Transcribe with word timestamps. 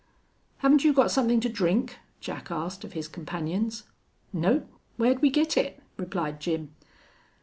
"Haven't 0.57 0.83
you 0.83 0.93
got 0.93 1.11
something 1.11 1.39
to 1.41 1.47
drink?" 1.47 1.99
Jack 2.21 2.49
asked 2.49 2.83
of 2.83 2.93
his 2.93 3.07
companions. 3.07 3.83
"Nope. 4.33 4.65
Whar'd 4.97 5.21
we 5.21 5.29
git 5.29 5.55
it?" 5.57 5.79
replied 5.95 6.39
Jim. 6.39 6.73